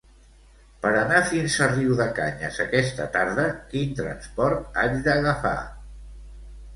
[0.83, 5.53] Per anar fins a Riudecanyes aquesta tarda, quin transport haig d'agafar?